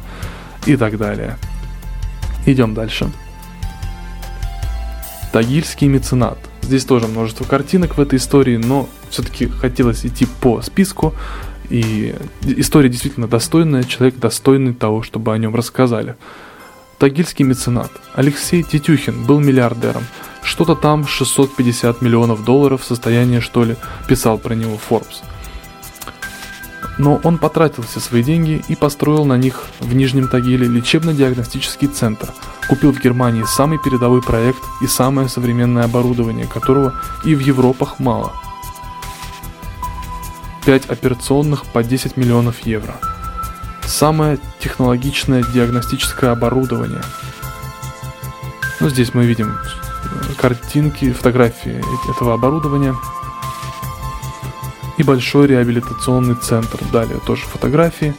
и 0.66 0.76
так 0.76 0.96
далее. 0.98 1.36
Идем 2.46 2.74
дальше. 2.74 3.10
Тагильский 5.32 5.86
меценат. 5.86 6.38
Здесь 6.62 6.84
тоже 6.84 7.06
множество 7.06 7.44
картинок 7.44 7.96
в 7.96 8.00
этой 8.00 8.18
истории, 8.18 8.56
но 8.56 8.88
все-таки 9.10 9.46
хотелось 9.46 10.04
идти 10.04 10.26
по 10.40 10.62
списку. 10.62 11.14
И 11.70 12.16
история 12.42 12.88
действительно 12.88 13.28
достойная, 13.28 13.84
человек 13.84 14.18
достойный 14.18 14.74
того, 14.74 15.02
чтобы 15.02 15.32
о 15.32 15.38
нем 15.38 15.54
рассказали. 15.54 16.16
Тагильский 16.98 17.44
меценат. 17.44 17.90
Алексей 18.14 18.62
Тетюхин 18.62 19.24
был 19.24 19.40
миллиардером. 19.40 20.02
Что-то 20.42 20.74
там 20.74 21.06
650 21.06 22.02
миллионов 22.02 22.44
долларов, 22.44 22.84
состояние 22.84 23.40
что 23.40 23.64
ли, 23.64 23.76
писал 24.08 24.36
про 24.36 24.54
него 24.54 24.78
Forbes. 24.90 25.22
Но 26.98 27.20
он 27.22 27.38
потратил 27.38 27.84
все 27.84 28.00
свои 28.00 28.22
деньги 28.22 28.62
и 28.68 28.74
построил 28.74 29.24
на 29.24 29.38
них 29.38 29.68
в 29.78 29.94
Нижнем 29.94 30.28
Тагиле 30.28 30.66
лечебно-диагностический 30.66 31.88
центр. 31.88 32.28
Купил 32.68 32.92
в 32.92 33.00
Германии 33.00 33.44
самый 33.44 33.78
передовой 33.78 34.22
проект 34.22 34.60
и 34.82 34.86
самое 34.86 35.28
современное 35.28 35.84
оборудование, 35.84 36.46
которого 36.46 36.94
и 37.24 37.34
в 37.34 37.40
Европах 37.40 38.00
мало– 38.00 38.32
5 40.64 40.90
операционных 40.90 41.64
по 41.66 41.82
10 41.82 42.16
миллионов 42.16 42.60
евро. 42.66 42.94
Самое 43.86 44.38
технологичное 44.60 45.42
диагностическое 45.42 46.30
оборудование. 46.30 47.02
Ну, 48.80 48.88
здесь 48.88 49.14
мы 49.14 49.24
видим 49.24 49.54
э, 49.54 50.34
картинки, 50.38 51.12
фотографии 51.12 51.82
этого 52.08 52.34
оборудования. 52.34 52.94
И 54.96 55.02
большой 55.02 55.48
реабилитационный 55.48 56.34
центр. 56.36 56.78
Далее 56.92 57.18
тоже 57.26 57.42
фотографии. 57.42 58.14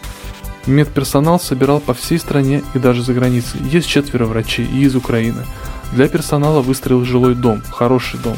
Медперсонал 0.67 1.39
собирал 1.39 1.79
по 1.79 1.93
всей 1.93 2.19
стране 2.19 2.63
и 2.73 2.79
даже 2.79 3.01
за 3.01 3.13
границей. 3.13 3.61
Есть 3.61 3.87
четверо 3.87 4.25
врачей 4.25 4.65
и 4.65 4.83
из 4.83 4.95
Украины. 4.95 5.45
Для 5.93 6.07
персонала 6.07 6.61
выстроил 6.61 7.03
жилой 7.03 7.33
дом, 7.33 7.61
хороший 7.71 8.19
дом. 8.19 8.37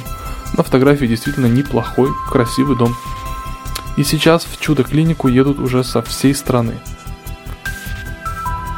На 0.56 0.64
фотографии 0.64 1.06
действительно 1.06 1.48
неплохой, 1.48 2.10
красивый 2.32 2.78
дом. 2.78 2.96
И 3.98 4.04
сейчас 4.04 4.46
в 4.46 4.60
чудо-клинику 4.60 5.28
едут 5.28 5.60
уже 5.60 5.84
со 5.84 6.02
всей 6.02 6.34
страны. 6.34 6.74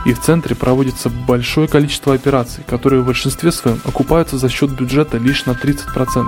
И 0.06 0.14
в 0.14 0.22
центре 0.22 0.56
проводится 0.56 1.10
большое 1.10 1.68
количество 1.68 2.14
операций, 2.14 2.64
которые 2.68 3.02
в 3.02 3.06
большинстве 3.08 3.52
своем 3.52 3.80
окупаются 3.86 4.38
за 4.38 4.50
счет 4.50 4.72
бюджета 4.72 5.18
лишь 5.18 5.46
на 5.46 5.52
30%. 5.52 6.26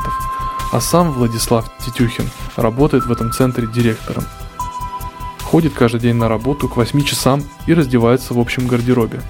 А 0.74 0.82
сам 0.82 1.12
Владислав 1.12 1.72
Тетюхин 1.86 2.30
работает 2.56 3.06
в 3.06 3.12
этом 3.12 3.32
центре 3.32 3.68
директором. 3.68 4.24
Ходит 5.42 5.74
каждый 5.74 6.02
день 6.02 6.16
на 6.16 6.28
работу 6.28 6.68
к 6.68 6.76
8 6.76 7.04
часам 7.04 7.44
и 7.68 7.74
раздевается 7.74 8.34
в 8.34 8.40
общем 8.40 8.68
гардеробе. 8.68 9.22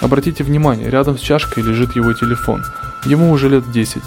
Обратите 0.00 0.44
внимание, 0.44 0.88
рядом 0.88 1.18
с 1.18 1.20
чашкой 1.20 1.62
лежит 1.62 1.96
его 1.96 2.12
телефон. 2.12 2.62
Ему 3.06 3.30
уже 3.30 3.48
лет 3.48 3.70
10, 3.70 4.02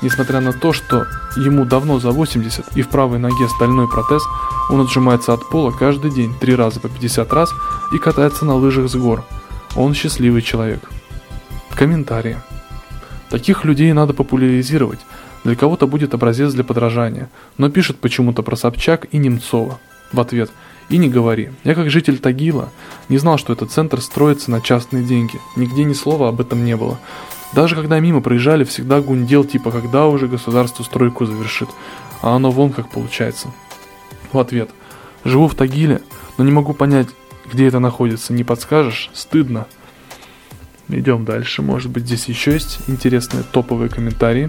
Несмотря 0.00 0.40
на 0.40 0.52
то, 0.52 0.72
что 0.72 1.06
ему 1.36 1.64
давно 1.64 1.98
за 1.98 2.10
80 2.10 2.76
и 2.76 2.82
в 2.82 2.88
правой 2.88 3.18
ноге 3.18 3.48
стальной 3.48 3.88
протез, 3.88 4.22
он 4.70 4.80
отжимается 4.80 5.32
от 5.32 5.48
пола 5.48 5.72
каждый 5.72 6.10
день 6.10 6.34
три 6.38 6.54
раза 6.54 6.78
по 6.78 6.88
50 6.88 7.32
раз 7.32 7.50
и 7.92 7.98
катается 7.98 8.44
на 8.44 8.54
лыжах 8.54 8.88
с 8.88 8.94
гор. 8.94 9.24
Он 9.74 9.94
счастливый 9.94 10.42
человек. 10.42 10.88
Комментарии. 11.74 12.38
Таких 13.30 13.64
людей 13.64 13.92
надо 13.92 14.14
популяризировать. 14.14 15.00
Для 15.44 15.56
кого-то 15.56 15.86
будет 15.86 16.14
образец 16.14 16.52
для 16.52 16.64
подражания, 16.64 17.28
но 17.56 17.70
пишет 17.70 17.98
почему-то 17.98 18.42
про 18.42 18.56
Собчак 18.56 19.06
и 19.12 19.18
Немцова. 19.18 19.78
В 20.12 20.20
ответ 20.20 20.50
«И 20.88 20.96
не 20.96 21.08
говори. 21.08 21.50
Я 21.64 21.74
как 21.74 21.90
житель 21.90 22.18
Тагила 22.18 22.70
не 23.08 23.18
знал, 23.18 23.36
что 23.36 23.52
этот 23.52 23.70
центр 23.70 24.00
строится 24.00 24.50
на 24.50 24.60
частные 24.60 25.04
деньги. 25.04 25.38
Нигде 25.54 25.84
ни 25.84 25.92
слова 25.92 26.28
об 26.28 26.40
этом 26.40 26.64
не 26.64 26.76
было. 26.76 26.98
Даже 27.52 27.74
когда 27.74 27.98
мимо 27.98 28.20
проезжали, 28.20 28.64
всегда 28.64 29.00
гундел, 29.00 29.44
типа, 29.44 29.70
когда 29.70 30.06
уже 30.06 30.28
государство 30.28 30.82
стройку 30.82 31.26
завершит. 31.26 31.68
А 32.22 32.36
оно 32.36 32.50
вон 32.50 32.72
как 32.72 32.90
получается. 32.90 33.48
В 34.32 34.38
ответ. 34.38 34.70
Живу 35.24 35.48
в 35.48 35.54
Тагиле, 35.54 36.02
но 36.36 36.44
не 36.44 36.52
могу 36.52 36.74
понять, 36.74 37.08
где 37.50 37.66
это 37.66 37.78
находится. 37.78 38.32
Не 38.32 38.44
подскажешь? 38.44 39.10
Стыдно. 39.14 39.66
Идем 40.88 41.24
дальше. 41.24 41.62
Может 41.62 41.90
быть, 41.90 42.04
здесь 42.04 42.26
еще 42.26 42.52
есть 42.52 42.80
интересные 42.86 43.42
топовые 43.42 43.88
комментарии. 43.88 44.48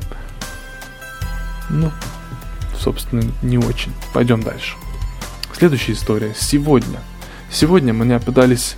Ну, 1.70 1.92
собственно, 2.78 3.24
не 3.42 3.58
очень. 3.58 3.94
Пойдем 4.14 4.42
дальше. 4.42 4.76
Следующая 5.54 5.94
история. 5.94 6.34
Сегодня. 6.38 7.00
Сегодня 7.52 7.92
меня 7.92 8.20
пытались... 8.20 8.76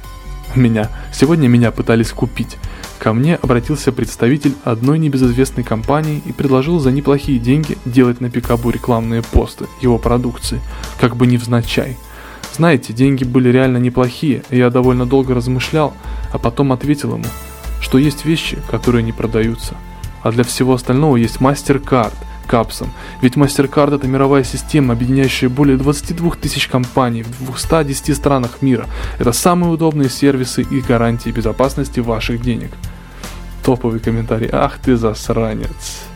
Меня. 0.56 0.90
Сегодня 1.14 1.48
меня 1.48 1.72
пытались 1.72 2.12
купить. 2.12 2.58
Ко 3.00 3.14
мне 3.14 3.36
обратился 3.36 3.92
представитель 3.92 4.54
одной 4.64 5.00
небезызвестной 5.00 5.64
компании 5.64 6.22
и 6.26 6.34
предложил 6.34 6.80
за 6.80 6.92
неплохие 6.92 7.40
деньги 7.40 7.78
делать 7.86 8.22
на 8.22 8.30
Пикабу 8.30 8.70
рекламные 8.70 9.24
посты 9.24 9.66
его 9.82 9.98
продукции, 9.98 10.62
как 11.00 11.16
бы 11.16 11.26
невзначай. 11.26 11.98
Знаете, 12.54 12.92
деньги 12.92 13.24
были 13.24 13.50
реально 13.50 13.78
неплохие, 13.78 14.44
и 14.50 14.58
я 14.58 14.70
довольно 14.70 15.06
долго 15.06 15.34
размышлял, 15.34 15.94
а 16.34 16.38
потом 16.38 16.74
ответил 16.74 17.14
ему, 17.14 17.26
что 17.80 17.98
есть 17.98 18.26
вещи, 18.26 18.60
которые 18.70 19.04
не 19.04 19.14
продаются. 19.14 19.76
А 20.22 20.32
для 20.32 20.44
всего 20.44 20.74
остального 20.74 21.16
есть 21.16 21.38
MasterCard, 21.38 22.14
капсом. 22.52 22.92
Ведь 23.22 23.38
MasterCard 23.38 23.96
это 23.96 24.08
мировая 24.08 24.44
система, 24.44 24.94
объединяющая 24.94 25.48
более 25.48 25.78
22 25.78 26.32
тысяч 26.32 26.68
компаний 26.68 27.24
в 27.24 27.46
210 27.46 28.16
странах 28.16 28.62
мира. 28.62 28.88
Это 29.20 29.32
самые 29.32 29.72
удобные 29.72 30.10
сервисы 30.10 30.62
и 30.62 30.82
гарантии 30.82 31.30
безопасности 31.30 32.02
ваших 32.02 32.42
денег. 32.42 32.72
Топовый 33.64 34.02
комментарий. 34.02 34.50
Ах 34.52 34.80
ты 34.80 34.98
засранец. 34.98 36.11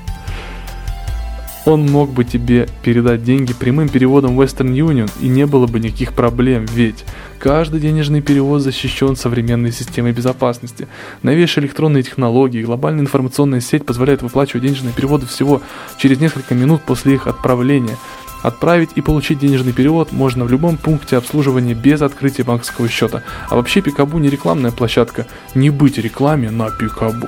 Он 1.66 1.84
мог 1.88 2.12
бы 2.12 2.24
тебе 2.24 2.68
передать 2.84 3.24
деньги 3.24 3.54
прямым 3.54 3.90
переводом 3.90 4.40
Western 4.40 4.72
Union 4.72 5.10
и 5.20 5.28
не 5.28 5.48
было 5.48 5.66
бы 5.66 5.80
никаких 5.80 6.14
проблем, 6.14 6.68
ведь 6.72 7.04
каждый 7.40 7.80
денежный 7.80 8.22
перевод 8.22 8.62
защищен 8.62 9.16
современной 9.16 9.72
системой 9.72 10.12
безопасности. 10.12 10.88
Новейшие 11.24 11.64
электронные 11.64 12.04
технологии, 12.04 12.62
глобальная 12.62 13.02
информационная 13.02 13.62
сеть 13.62 13.84
позволяет 13.84 14.22
выплачивать 14.22 14.62
денежные 14.62 14.94
переводы 14.94 15.26
всего 15.26 15.64
через 15.98 16.20
несколько 16.20 16.54
минут 16.54 16.84
после 16.84 17.16
их 17.16 17.26
отправления. 17.26 17.98
Отправить 18.44 18.92
и 18.94 19.02
получить 19.02 19.40
денежный 19.40 19.74
перевод 19.74 20.12
можно 20.12 20.46
в 20.46 20.52
любом 20.52 20.78
пункте 20.78 21.18
обслуживания 21.18 21.74
без 21.74 22.04
открытия 22.04 22.44
банковского 22.44 22.88
счета. 22.88 23.24
А 23.50 23.56
вообще 23.56 23.82
Пикабу 23.82 24.20
не 24.20 24.30
рекламная 24.30 24.70
площадка, 24.70 25.26
не 25.56 25.72
быть 25.72 25.98
рекламе 25.98 26.52
на 26.52 26.70
Пикабу. 26.70 27.28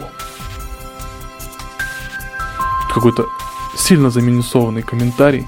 Какой-то 2.94 3.26
сильно 3.78 4.10
заминусованный 4.10 4.82
комментарий, 4.82 5.48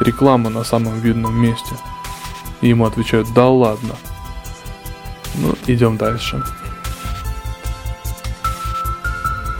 реклама 0.00 0.50
на 0.50 0.64
самом 0.64 0.98
видном 0.98 1.34
месте. 1.40 1.76
И 2.60 2.68
ему 2.68 2.84
отвечают, 2.84 3.32
да 3.32 3.48
ладно. 3.48 3.94
Ну, 5.36 5.54
идем 5.66 5.96
дальше. 5.96 6.42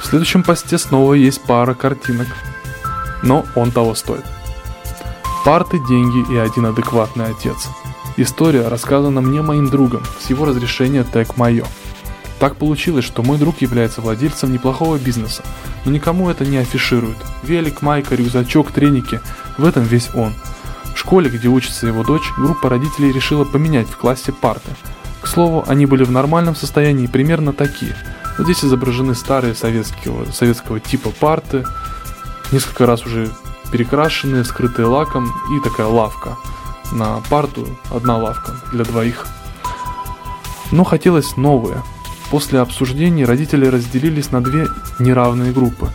В 0.00 0.04
следующем 0.04 0.42
посте 0.42 0.76
снова 0.76 1.14
есть 1.14 1.42
пара 1.42 1.74
картинок, 1.74 2.28
но 3.22 3.46
он 3.54 3.70
того 3.70 3.94
стоит. 3.94 4.24
Парты, 5.44 5.78
деньги 5.88 6.32
и 6.32 6.36
один 6.36 6.66
адекватный 6.66 7.30
отец. 7.30 7.68
История 8.18 8.68
рассказана 8.68 9.22
мне 9.22 9.40
моим 9.40 9.70
другом, 9.70 10.02
с 10.20 10.28
его 10.28 10.44
разрешения 10.44 11.02
тег 11.02 11.38
мое. 11.38 11.64
Так 12.38 12.56
получилось, 12.56 13.06
что 13.06 13.22
мой 13.22 13.38
друг 13.38 13.62
является 13.62 14.02
владельцем 14.02 14.52
неплохого 14.52 14.98
бизнеса, 14.98 15.42
но 15.84 15.90
никому 15.90 16.30
это 16.30 16.44
не 16.44 16.58
афиширует. 16.58 17.16
Велик, 17.42 17.82
майка, 17.82 18.14
рюкзачок, 18.14 18.70
треники– 18.70 19.20
в 19.58 19.64
этом 19.64 19.82
весь 19.82 20.10
он. 20.14 20.34
В 20.94 20.98
школе, 20.98 21.30
где 21.30 21.48
учится 21.48 21.86
его 21.86 22.02
дочь, 22.02 22.32
группа 22.36 22.68
родителей 22.68 23.12
решила 23.12 23.44
поменять 23.44 23.88
в 23.88 23.96
классе 23.96 24.32
парты. 24.32 24.70
К 25.20 25.26
слову, 25.26 25.64
они 25.66 25.86
были 25.86 26.04
в 26.04 26.10
нормальном 26.10 26.56
состоянии 26.56 27.06
примерно 27.06 27.52
такие. 27.52 27.96
Вот 28.36 28.44
здесь 28.44 28.64
изображены 28.64 29.14
старые 29.14 29.54
советского, 29.54 30.24
советского 30.32 30.80
типа 30.80 31.10
парты, 31.10 31.64
несколько 32.50 32.86
раз 32.86 33.04
уже 33.06 33.30
перекрашенные, 33.70 34.44
скрытые 34.44 34.86
лаком 34.86 35.30
и 35.56 35.60
такая 35.60 35.86
лавка. 35.86 36.36
На 36.92 37.20
парту 37.30 37.66
одна 37.90 38.18
лавка 38.18 38.56
для 38.72 38.84
двоих. 38.84 39.26
Но 40.70 40.84
хотелось 40.84 41.36
новое, 41.36 41.82
После 42.32 42.60
обсуждений 42.60 43.26
родители 43.26 43.66
разделились 43.66 44.30
на 44.30 44.42
две 44.42 44.66
неравные 44.98 45.52
группы. 45.52 45.90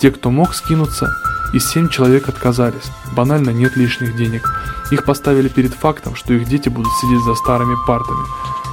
Те, 0.00 0.10
кто 0.10 0.30
мог 0.30 0.54
скинуться, 0.54 1.10
и 1.52 1.58
семь 1.58 1.90
человек 1.90 2.30
отказались. 2.30 2.90
Банально 3.14 3.50
нет 3.50 3.76
лишних 3.76 4.16
денег. 4.16 4.50
Их 4.90 5.04
поставили 5.04 5.48
перед 5.48 5.74
фактом, 5.74 6.14
что 6.14 6.32
их 6.32 6.48
дети 6.48 6.70
будут 6.70 6.90
сидеть 6.94 7.22
за 7.22 7.34
старыми 7.34 7.76
партами. 7.86 8.24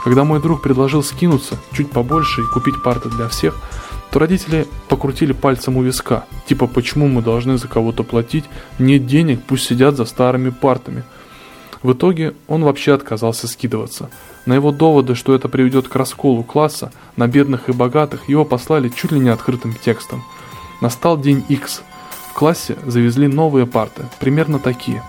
Когда 0.06 0.24
мой 0.24 0.42
друг 0.42 0.62
предложил 0.62 1.04
скинуться 1.04 1.58
чуть 1.74 1.92
побольше 1.92 2.40
и 2.42 2.54
купить 2.54 2.82
парты 2.82 3.10
для 3.10 3.28
всех, 3.28 3.54
то 4.12 4.20
родители 4.20 4.66
покрутили 4.88 5.34
пальцем 5.34 5.76
у 5.76 5.84
виска. 5.84 6.24
Типа, 6.48 6.68
почему 6.68 7.10
мы 7.10 7.22
должны 7.22 7.58
за 7.58 7.68
кого-то 7.68 8.04
платить? 8.04 8.46
Нет 8.80 9.06
денег, 9.08 9.42
пусть 9.46 9.66
сидят 9.68 9.98
за 9.98 10.06
старыми 10.06 10.52
партами. 10.52 11.04
В 11.82 11.94
итоге 11.94 12.34
он 12.48 12.64
вообще 12.64 12.94
отказался 12.94 13.48
скидываться. 13.48 14.10
На 14.46 14.54
его 14.54 14.72
доводы, 14.72 15.16
что 15.16 15.34
это 15.34 15.48
приведет 15.48 15.88
к 15.88 15.96
расколу 15.96 16.44
класса 16.44 16.92
на 17.16 17.28
бедных 17.28 17.70
и 17.70 17.72
богатых, 17.72 18.28
его 18.28 18.46
послали 18.46 18.90
чуть 18.90 19.12
ли 19.12 19.20
не 19.20 19.30
открытым 19.30 19.74
текстом. 19.74 20.24
Настал 20.82 21.20
день 21.20 21.44
X. 21.48 21.84
В 22.32 22.34
классе 22.34 22.78
завезли 22.86 23.28
новые 23.28 23.66
парты, 23.66 24.06
примерно 24.20 24.60
такие. 24.60 25.04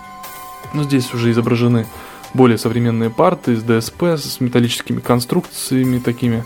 Но 0.73 0.83
здесь 0.83 1.13
уже 1.13 1.31
изображены 1.31 1.87
более 2.33 2.57
современные 2.57 3.09
парты 3.09 3.53
из 3.53 3.63
ДСП 3.63 4.03
с 4.03 4.39
металлическими 4.39 4.99
конструкциями 4.99 5.99
такими. 5.99 6.45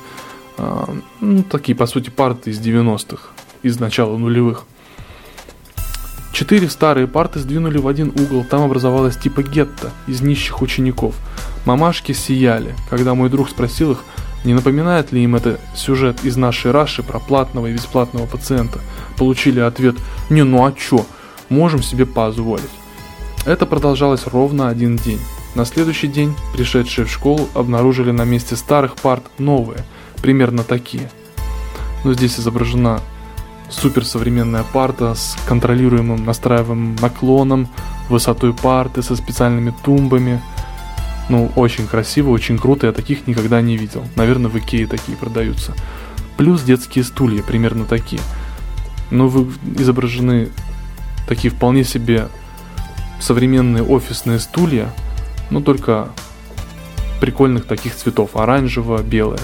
Э, 0.57 0.85
ну, 1.21 1.43
такие, 1.43 1.75
по 1.75 1.85
сути, 1.85 2.09
парты 2.09 2.49
из 2.49 2.59
90-х, 2.59 3.29
из 3.61 3.79
начала 3.79 4.17
нулевых. 4.17 4.65
Четыре 6.35 6.69
старые 6.69 7.07
парты 7.07 7.39
сдвинули 7.39 7.77
в 7.77 7.87
один 7.87 8.09
угол, 8.09 8.43
там 8.43 8.63
образовалась 8.63 9.15
типа 9.15 9.41
гетто 9.41 9.91
из 10.05 10.19
нищих 10.19 10.61
учеников. 10.61 11.15
Мамашки 11.63 12.11
сияли, 12.11 12.75
когда 12.89 13.13
мой 13.13 13.29
друг 13.29 13.49
спросил 13.49 13.93
их, 13.93 14.03
не 14.43 14.53
напоминает 14.53 15.13
ли 15.13 15.23
им 15.23 15.37
это 15.37 15.61
сюжет 15.77 16.25
из 16.25 16.35
нашей 16.35 16.71
Раши 16.71 17.03
про 17.03 17.19
платного 17.19 17.67
и 17.67 17.73
бесплатного 17.73 18.25
пациента. 18.25 18.81
Получили 19.17 19.61
ответ 19.61 19.95
«Не, 20.29 20.43
ну 20.43 20.65
а 20.65 20.73
чё? 20.73 21.05
Можем 21.47 21.81
себе 21.81 22.05
позволить». 22.05 22.65
Это 23.45 23.65
продолжалось 23.65 24.27
ровно 24.27 24.67
один 24.67 24.97
день. 24.97 25.21
На 25.55 25.63
следующий 25.63 26.09
день 26.09 26.35
пришедшие 26.53 27.05
в 27.05 27.11
школу 27.11 27.47
обнаружили 27.53 28.11
на 28.11 28.25
месте 28.25 28.57
старых 28.57 28.97
парт 28.97 29.23
новые, 29.37 29.85
примерно 30.21 30.65
такие. 30.65 31.09
Но 32.03 32.13
здесь 32.13 32.37
изображена 32.37 32.99
суперсовременная 33.69 34.63
парта 34.63 35.15
с 35.15 35.37
контролируемым 35.47 36.25
настраиваемым 36.25 36.95
наклоном, 36.97 37.67
высотой 38.09 38.53
парты 38.53 39.01
со 39.01 39.15
специальными 39.15 39.73
тумбами. 39.83 40.41
Ну, 41.29 41.51
очень 41.55 41.87
красиво, 41.87 42.29
очень 42.29 42.57
круто, 42.57 42.87
я 42.87 42.93
таких 42.93 43.27
никогда 43.27 43.61
не 43.61 43.77
видел. 43.77 44.05
Наверное, 44.15 44.49
в 44.49 44.57
Икее 44.57 44.85
такие 44.85 45.17
продаются. 45.17 45.73
Плюс 46.37 46.61
детские 46.61 47.03
стулья, 47.03 47.41
примерно 47.41 47.85
такие. 47.85 48.21
Но 49.09 49.27
вы 49.27 49.51
изображены 49.77 50.49
такие 51.27 51.51
вполне 51.51 51.83
себе 51.83 52.27
современные 53.19 53.83
офисные 53.83 54.39
стулья, 54.39 54.89
но 55.49 55.61
только 55.61 56.09
прикольных 57.19 57.65
таких 57.65 57.95
цветов, 57.95 58.35
оранжево-белое. 58.35 59.39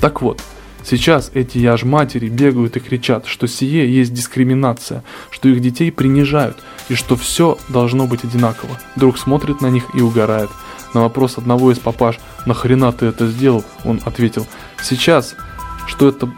Так 0.00 0.22
вот, 0.22 0.42
Сейчас 0.88 1.32
эти 1.34 1.58
яж-матери 1.58 2.28
бегают 2.28 2.76
и 2.76 2.80
кричат, 2.80 3.26
что 3.26 3.48
сие 3.48 3.92
есть 3.92 4.14
дискриминация, 4.14 5.02
что 5.30 5.48
их 5.48 5.60
детей 5.60 5.90
принижают 5.90 6.58
и 6.88 6.94
что 6.94 7.16
все 7.16 7.58
должно 7.68 8.06
быть 8.06 8.22
одинаково. 8.22 8.78
Друг 8.94 9.18
смотрит 9.18 9.60
на 9.60 9.66
них 9.66 9.84
и 9.94 10.00
угорает. 10.00 10.48
На 10.94 11.00
вопрос 11.00 11.38
одного 11.38 11.72
из 11.72 11.80
папаш 11.80 12.20
«Нахрена 12.46 12.92
ты 12.92 13.06
это 13.06 13.26
сделал?» 13.26 13.64
он 13.84 14.00
ответил 14.04 14.46
«Сейчас, 14.80 15.34
что 15.88 16.08
это...» 16.08 16.30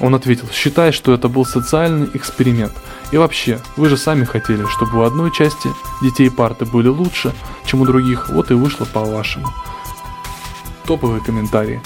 Он 0.00 0.14
ответил 0.14 0.48
«Считай, 0.50 0.90
что 0.90 1.12
это 1.12 1.28
был 1.28 1.44
социальный 1.44 2.08
эксперимент. 2.14 2.72
И 3.12 3.18
вообще, 3.18 3.60
вы 3.76 3.90
же 3.90 3.98
сами 3.98 4.24
хотели, 4.24 4.64
чтобы 4.64 5.00
у 5.00 5.02
одной 5.02 5.30
части 5.30 5.68
детей 6.00 6.30
парты 6.30 6.64
были 6.64 6.88
лучше, 6.88 7.34
чем 7.66 7.82
у 7.82 7.84
других, 7.84 8.30
вот 8.30 8.50
и 8.50 8.54
вышло 8.54 8.86
по-вашему». 8.86 9.48
Топовые 10.86 11.22
комментарии. 11.22 11.82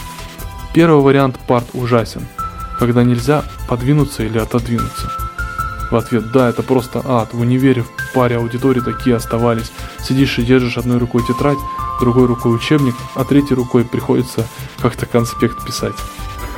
Первый 0.76 1.02
вариант 1.02 1.38
парт 1.48 1.68
ужасен, 1.72 2.20
когда 2.78 3.02
нельзя 3.02 3.44
подвинуться 3.66 4.24
или 4.24 4.36
отодвинуться. 4.36 5.10
В 5.90 5.96
ответ 5.96 6.30
«Да, 6.32 6.50
это 6.50 6.62
просто 6.62 7.00
ад, 7.02 7.32
в 7.32 7.40
универе 7.40 7.82
в 7.82 7.88
паре 8.12 8.36
аудитории 8.36 8.80
такие 8.80 9.16
оставались. 9.16 9.72
Сидишь 10.06 10.38
и 10.38 10.42
держишь 10.42 10.76
одной 10.76 10.98
рукой 10.98 11.22
тетрадь, 11.26 11.56
другой 11.98 12.26
рукой 12.26 12.54
учебник, 12.54 12.94
а 13.14 13.24
третьей 13.24 13.56
рукой 13.56 13.86
приходится 13.86 14.46
как-то 14.78 15.06
конспект 15.06 15.64
писать». 15.64 15.94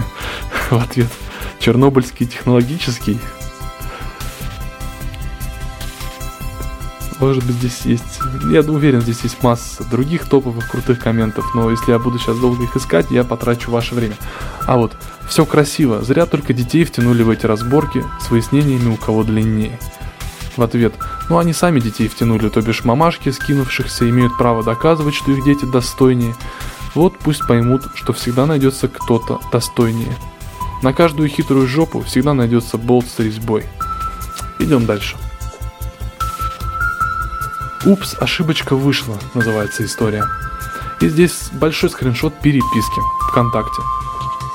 В 0.70 0.78
ответ 0.78 1.12
«Чернобыльский 1.60 2.26
технологический, 2.26 3.20
Может 7.20 7.44
быть 7.44 7.56
здесь 7.56 7.80
есть... 7.82 8.20
Я 8.50 8.60
уверен, 8.60 9.00
здесь 9.00 9.20
есть 9.22 9.42
масса 9.42 9.84
других 9.84 10.26
топовых 10.26 10.70
крутых 10.70 11.00
комментов, 11.00 11.44
но 11.54 11.70
если 11.70 11.90
я 11.90 11.98
буду 11.98 12.18
сейчас 12.18 12.38
долго 12.38 12.62
их 12.62 12.76
искать, 12.76 13.10
я 13.10 13.24
потрачу 13.24 13.70
ваше 13.70 13.94
время. 13.94 14.14
А 14.66 14.76
вот, 14.76 14.96
все 15.28 15.44
красиво, 15.44 16.02
зря 16.02 16.26
только 16.26 16.52
детей 16.52 16.84
втянули 16.84 17.22
в 17.22 17.30
эти 17.30 17.44
разборки 17.46 18.04
с 18.20 18.30
выяснениями 18.30 18.92
у 18.92 18.96
кого 18.96 19.24
длиннее. 19.24 19.78
В 20.56 20.62
ответ, 20.62 20.94
ну 21.28 21.38
они 21.38 21.52
сами 21.52 21.80
детей 21.80 22.08
втянули, 22.08 22.48
то 22.48 22.60
бишь 22.60 22.84
мамашки, 22.84 23.30
скинувшихся, 23.30 24.08
имеют 24.08 24.36
право 24.36 24.62
доказывать, 24.62 25.14
что 25.14 25.32
их 25.32 25.44
дети 25.44 25.64
достойнее. 25.64 26.34
Вот 26.94 27.18
пусть 27.18 27.46
поймут, 27.46 27.82
что 27.94 28.12
всегда 28.12 28.46
найдется 28.46 28.88
кто-то 28.88 29.40
достойнее. 29.52 30.16
На 30.82 30.92
каждую 30.92 31.28
хитрую 31.28 31.66
жопу 31.66 32.00
всегда 32.00 32.34
найдется 32.34 32.78
болт 32.78 33.06
с 33.06 33.18
резьбой. 33.18 33.64
Идем 34.60 34.86
дальше. 34.86 35.16
«Упс, 37.86 38.16
ошибочка 38.18 38.74
вышла» 38.74 39.16
называется 39.34 39.84
история. 39.84 40.24
И 41.00 41.08
здесь 41.08 41.50
большой 41.52 41.90
скриншот 41.90 42.34
переписки 42.40 43.00
ВКонтакте. 43.30 43.82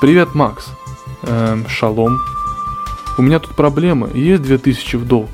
«Привет, 0.00 0.34
Макс. 0.34 0.66
Эм, 1.22 1.66
шалом. 1.68 2.20
У 3.16 3.22
меня 3.22 3.38
тут 3.38 3.56
проблемы. 3.56 4.10
Есть 4.12 4.42
2000 4.42 4.96
в 4.96 5.06
долг?» 5.06 5.30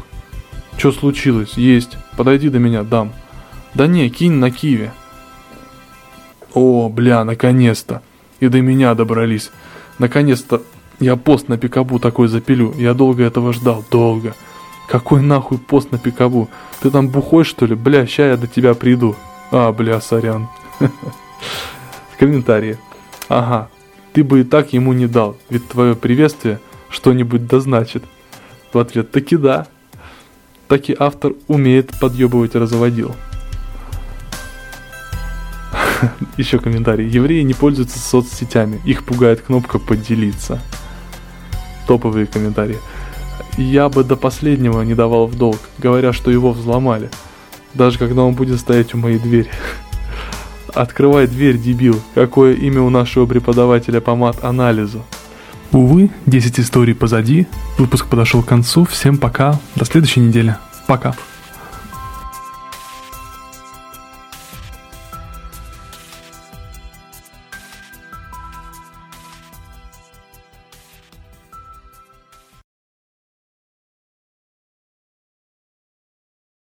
«Чё 0.76 0.92
случилось? 0.92 1.54
Есть. 1.54 1.96
Подойди 2.16 2.48
до 2.48 2.58
меня, 2.58 2.84
дам». 2.84 3.12
«Да 3.74 3.86
не, 3.86 4.08
кинь 4.08 4.34
на 4.34 4.50
Киеве». 4.50 4.92
«О, 6.54 6.88
бля, 6.88 7.24
наконец-то. 7.24 8.02
И 8.38 8.48
до 8.48 8.60
меня 8.60 8.94
добрались. 8.94 9.50
Наконец-то 9.98 10.62
я 11.00 11.16
пост 11.16 11.48
на 11.48 11.58
Пикабу 11.58 11.98
такой 11.98 12.28
запилю. 12.28 12.72
Я 12.76 12.94
долго 12.94 13.24
этого 13.24 13.52
ждал, 13.52 13.84
долго. 13.90 14.34
Какой 14.90 15.22
нахуй 15.22 15.58
пост 15.58 15.92
на 15.92 15.98
пикабу? 15.98 16.50
Ты 16.80 16.90
там 16.90 17.06
бухой 17.06 17.44
что 17.44 17.64
ли? 17.64 17.76
Бля, 17.76 18.08
ща 18.08 18.26
я 18.26 18.36
до 18.36 18.48
тебя 18.48 18.74
приду. 18.74 19.14
А, 19.52 19.70
бля, 19.70 20.00
сорян. 20.00 20.48
Комментарии. 22.18 22.76
Ага, 23.28 23.70
ты 24.12 24.24
бы 24.24 24.40
и 24.40 24.44
так 24.44 24.72
ему 24.72 24.92
не 24.92 25.06
дал, 25.06 25.36
ведь 25.48 25.68
твое 25.68 25.94
приветствие 25.94 26.58
что-нибудь 26.88 27.46
да 27.46 27.60
значит. 27.60 28.02
В 28.72 28.78
ответ 28.80 29.12
таки 29.12 29.36
да. 29.36 29.68
Таки 30.66 30.96
автор 30.98 31.34
умеет 31.46 31.92
подъебывать 32.00 32.56
разводил. 32.56 33.14
Еще 36.36 36.58
комментарий. 36.58 37.08
Евреи 37.08 37.42
не 37.42 37.54
пользуются 37.54 38.00
соцсетями. 38.00 38.80
Их 38.84 39.04
пугает 39.04 39.40
кнопка 39.42 39.78
«Поделиться». 39.78 40.60
Топовые 41.86 42.26
комментарии. 42.26 42.78
Я 43.56 43.88
бы 43.88 44.04
до 44.04 44.16
последнего 44.16 44.82
не 44.82 44.94
давал 44.94 45.26
в 45.26 45.36
долг, 45.36 45.58
говоря, 45.78 46.12
что 46.12 46.30
его 46.30 46.52
взломали. 46.52 47.10
Даже 47.74 47.98
когда 47.98 48.22
он 48.22 48.34
будет 48.34 48.60
стоять 48.60 48.94
у 48.94 48.98
моей 48.98 49.18
двери. 49.18 49.50
Открывай 50.74 51.26
дверь, 51.26 51.58
дебил. 51.58 52.00
Какое 52.14 52.54
имя 52.54 52.82
у 52.82 52.90
нашего 52.90 53.26
преподавателя 53.26 54.00
по 54.00 54.14
мат-анализу? 54.14 55.04
Увы, 55.72 56.10
10 56.26 56.60
историй 56.60 56.94
позади. 56.94 57.46
Выпуск 57.78 58.06
подошел 58.06 58.42
к 58.42 58.46
концу. 58.46 58.84
Всем 58.84 59.18
пока. 59.18 59.58
До 59.76 59.84
следующей 59.84 60.20
недели. 60.20 60.56
Пока. 60.86 61.14